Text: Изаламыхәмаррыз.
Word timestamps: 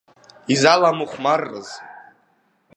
Изаламыхәмаррыз. 0.53 1.69